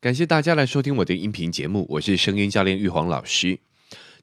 [0.00, 3.58] 感谢大家来收听我的音频节目，我是声音教练玉皇老师。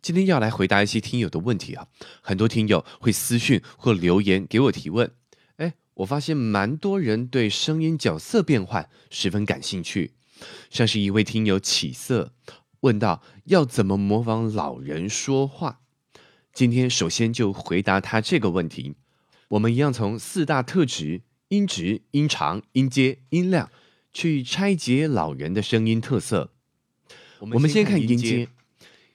[0.01, 1.89] 今天要来回答一些听友的问题啊，
[2.21, 5.11] 很多听友会私讯或留言给我提问。
[5.57, 10.13] 哎，我发现蛮多人对声音角色变换十分感兴趣，
[10.69, 12.31] 像是一位听友起色
[12.79, 15.81] 问到要怎么模仿老人说话。
[16.53, 18.95] 今天首先就回答他这个问题。
[19.49, 23.69] 我们一样从四大特质：音质、音长、音阶、音量。
[24.15, 26.49] 去拆解老人的声音特色。
[27.39, 28.47] 我们先看音阶，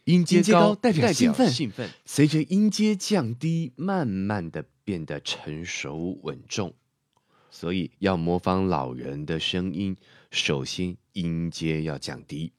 [0.04, 1.50] 音阶高代表兴奋，
[2.04, 6.74] 随着音阶降低，慢慢的变得成熟稳重。
[7.50, 9.96] 所以要模仿老人的声音，
[10.30, 12.52] 首先音阶要降低。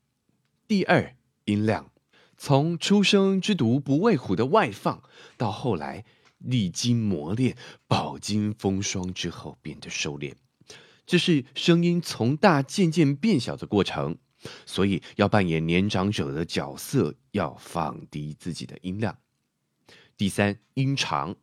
[0.67, 1.92] 第二，音量，
[2.38, 5.03] 从出生之犊不畏虎的外放，
[5.38, 6.03] 到后来
[6.39, 7.55] 历经磨练，
[7.88, 10.34] 饱经风霜之后变得收敛。
[11.12, 14.18] 这是声音从大渐渐变小的过程，
[14.66, 19.18] 所以要扮演年长者的角色，要放低自己的音量。
[20.16, 21.36] 第三，音长，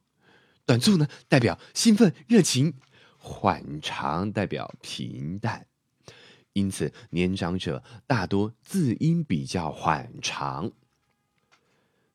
[0.65, 2.77] 短促呢代表兴奋热情，
[3.19, 5.67] 缓长代表平淡，
[6.55, 10.73] 因此年长者大多字音比较缓长。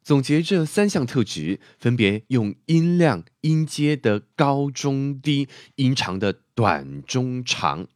[0.03, 7.87] 总结这三项特质，分别用音量、音阶的高、中、低，音长的短、中、长，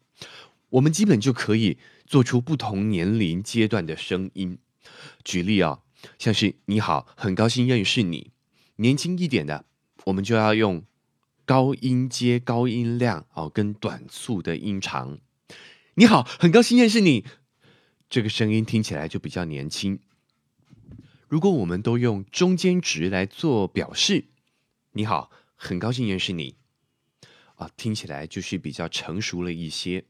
[0.70, 4.58] 我们基本就可以做出不同年龄阶段的声音。
[5.26, 5.80] 举例啊，
[6.18, 8.32] 像是你好，很高兴认识你。
[8.78, 9.66] 年轻一点的，
[10.06, 10.84] 我们就要用
[11.44, 15.20] 高音阶、高音量哦，跟短促的音长。
[15.96, 17.26] 你好，很高兴认识你。
[18.10, 20.00] 这个声音听起来就比较年轻。
[21.28, 24.26] 如果我们都用中间值来做表示，
[24.94, 26.56] 你好，很高兴认识你，
[27.56, 30.06] 啊，听起来就是比较成熟了一些。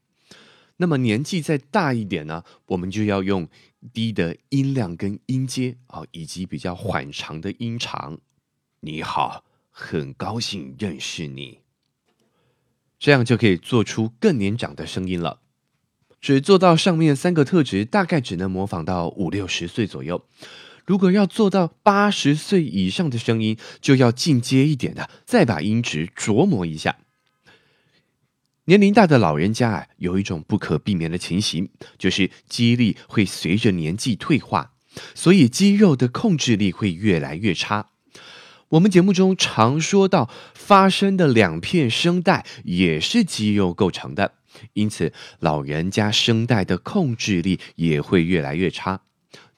[0.78, 3.50] 那么年纪再大一点呢，我们就要用
[3.92, 8.20] 低的音量跟音阶啊，以及比较缓长的音长。
[8.82, 11.62] 你好，很高兴认识你，
[13.00, 15.42] 这样就可以做出更年长的声音了。
[16.22, 20.24] 只做到上面三个特质，大概只能模仿到五六十岁左右。
[20.88, 26.96] 如果要做到八十岁以上的声音，就要进阶一点的，再把音质琢磨一下。
[28.64, 34.72] 年龄大的老人家啊，有一种不可避免的情形，就是记忆力会随着年纪退化，
[35.14, 37.90] 所以肌肉的控制力会越来越差。
[38.70, 44.36] 我们节目中常说到，发声的两片声带也是肌肉构成的，
[44.72, 49.02] 因此老人家声带的控制力也会越来越差。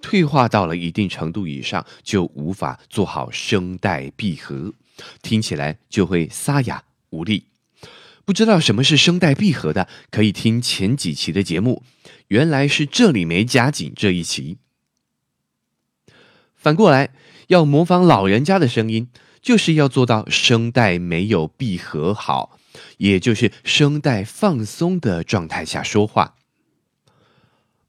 [0.02, 4.74] 退化到了一定程度以上，就无法做好声带闭合，
[5.22, 7.46] 听起来就会沙哑无力。
[8.26, 11.84] 不知道什么是声带闭合的，可以听前几期的节目，
[12.28, 14.60] 原来是这里没夹紧这一期。
[16.56, 17.10] 反过来，
[17.48, 19.10] 要模仿老人家的声音，
[19.42, 22.60] 就是要做到声带没有闭合好，
[22.98, 26.36] 也就是声带放松的状态下说话。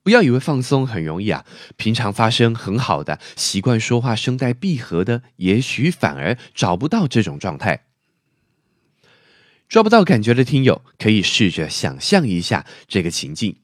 [0.03, 1.45] 不要以为放松很容易啊！
[1.77, 7.85] 平常发声很好的、习惯说话声带闭合的，也许反而找不到这种状态。
[9.69, 13.57] 抓不到感觉的听友，可以试着想象一下这个情境：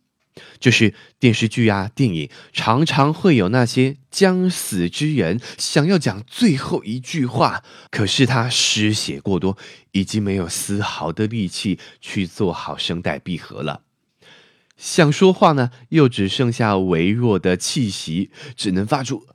[0.60, 9.56] 就是电视剧啊、电影常常会有那些将死之人想要讲最后一句话，可是他失血过多，
[9.92, 13.85] 已经没有丝毫的力气去做好声带闭合了。
[14.76, 19.26] 想说话呢，又只剩下微弱的气息，只能发出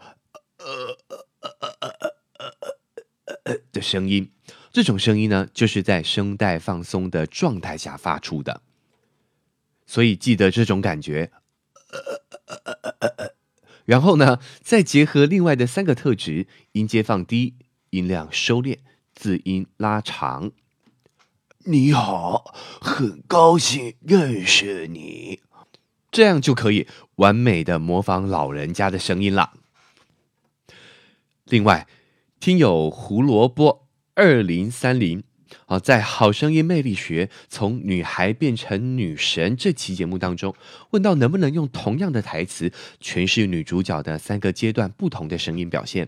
[0.58, 1.90] 呃呃呃呃呃
[2.38, 2.48] 呃
[3.46, 4.32] 呃的声音。
[4.72, 8.62] 这种声音呢，就是在声带放松的状态下发出的。
[9.86, 11.32] 所以记得这种感觉。
[13.84, 17.56] 然后呢，再结合另外的三个特质：音阶放低，
[17.90, 18.78] 音量收敛，
[19.14, 20.52] 字音拉长。
[21.66, 25.40] 你好，很高兴认识你，
[26.10, 26.88] 这样就可以
[27.18, 29.54] 完美的模仿老人家的声音了。
[31.46, 31.88] 另外，
[32.40, 35.24] 听友胡萝卜二零三零
[35.68, 40.56] 啊，在《好声音魅力学：从女孩变成女神》这期节目当中，
[40.92, 46.08] 问到能不能用同样的台词诠释女主角的三个阶段不同的声音表现。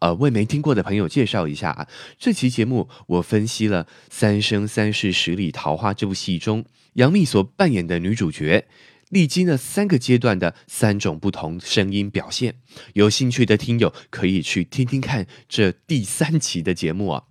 [0.00, 1.86] 呃，为没听过的朋友介绍一下啊，
[2.18, 6.64] 这期节目我分析了《三生三世十里桃花》这部戏中
[6.94, 8.66] 杨幂所扮演的女主角，
[9.10, 12.56] 历经了三个阶段的三种不同声音表现。
[12.94, 17.24] 有兴趣的听友可以去听听看这第三期的节目啊。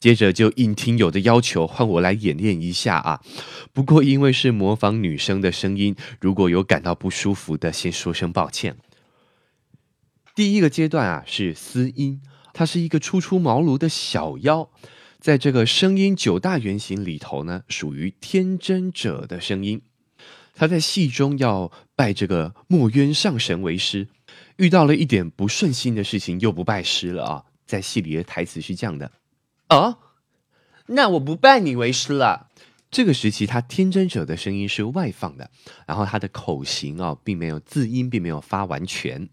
[0.00, 3.20] 接着就应听友的要求，换我来演练一下啊。
[3.72, 8.76] 不过因为是模仿女生的声音，如果有感到不舒服的，先说声抱歉。
[10.34, 12.22] 第一个阶段啊是嘶音，
[12.54, 14.70] 它是一个初出茅庐的小妖，
[15.20, 19.82] 在这个声音九大原型里头呢，属于天真者的声音。
[20.54, 24.08] 他在戏中要拜这个墨渊上神为师，
[24.56, 27.44] 遇到了一点不顺心的事情，又不拜师了啊。
[27.66, 29.12] 在戏里的台词是这样的。
[29.70, 29.98] 哦，
[30.86, 32.48] 那我不拜你为师了。
[32.90, 35.50] 这个时期，他天真者的声音是外放的，
[35.86, 39.30] 然后他的口型啊，并没有字音，并没有发完全，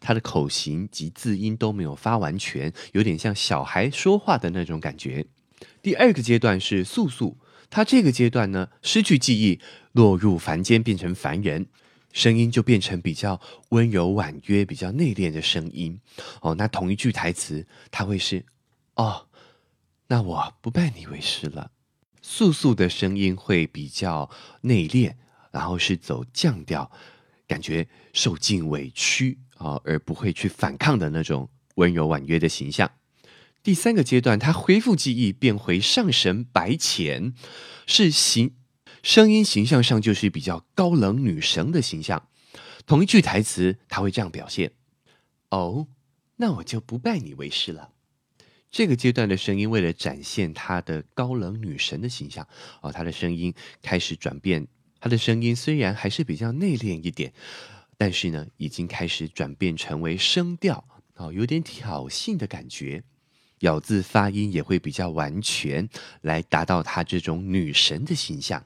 [0.00, 5.26] 他的口型及字音都没有发完全，有点像小孩说话的那种感觉。
[5.82, 7.38] 第二个阶段是素素，
[7.70, 9.60] 他这个阶段呢，失去记忆，
[9.92, 11.66] 落入凡间，变成凡人，
[12.12, 13.40] 声音就变成比较
[13.70, 16.00] 温柔婉约、比较内敛的声音。
[16.40, 18.44] 哦，那同一句台词，他会是
[18.94, 19.26] 哦。
[20.08, 21.72] 那我不拜你为师了。
[22.22, 24.30] 素素的声音会比较
[24.62, 25.14] 内敛，
[25.50, 26.90] 然后是走降调，
[27.46, 32.90] 感觉受尽委屈啊，而不会去反抗的那种温柔婉约的形象。
[33.62, 37.34] 第三个阶段，他恢复记忆，变回上神白浅，
[37.86, 38.54] 是形
[39.02, 42.28] 声音形象上就是比较高冷女神的形象。
[42.86, 44.72] 同一句台词，他会这样表现：
[45.50, 45.88] 哦，
[46.36, 47.90] 那我就不拜你为师了。
[48.70, 52.46] 这个阶段的声音，为了展现她的高冷女神的形象，
[52.82, 54.66] 哦，她的声音开始转变。
[55.00, 57.32] 她的声音虽然还是比较内敛一点，
[57.98, 60.84] 但是呢，已经开始转变成为声调，
[61.16, 63.02] 哦，有点挑衅的感觉。
[63.60, 65.88] 咬字发音也会比较完全，
[66.20, 68.62] 来达到她这种女神的形象。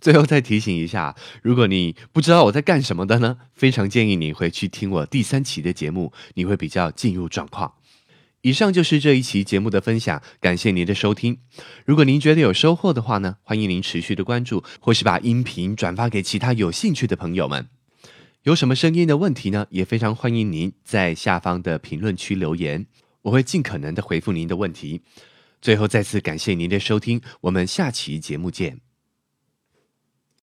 [0.00, 7.74] 最后再提醒一下，如果你不知道我在干什么的呢，非常建议你回去听我第三期的节目，你会比较进入状况。
[8.40, 11.38] 以上就是这一期节目的分享，感谢您的收听。
[11.84, 17.68] 如果您觉得有收获的话呢，欢迎您持续的关注，或是把音频转发给其他有兴趣的朋友们。
[18.44, 19.66] 有什么声音的问题呢？
[19.70, 22.84] 也非常欢迎您在下方的评论区留言，
[23.22, 25.00] 我会尽可能的回复您的问题。
[25.60, 28.91] 最后再次感谢您的收听，我们下期节目见。